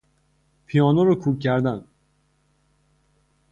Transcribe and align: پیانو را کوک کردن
پیانو 0.65 1.03
را 1.05 1.15
کوک 1.15 1.39
کردن 1.39 1.83